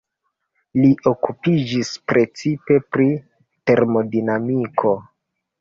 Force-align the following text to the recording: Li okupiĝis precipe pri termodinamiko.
Li 0.79 0.87
okupiĝis 1.11 1.91
precipe 2.13 2.79
pri 2.97 3.07
termodinamiko. 3.73 4.99